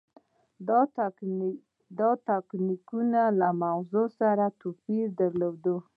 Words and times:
دا 2.05 2.09
تکتیکونه 2.27 3.21
له 3.39 3.49
مغز 3.61 3.93
سره 4.19 4.45
توپیر 4.59 5.05
درلود. 5.19 5.65